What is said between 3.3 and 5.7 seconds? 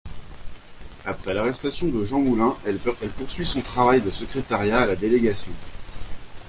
son travail de secrétariat à la délégation.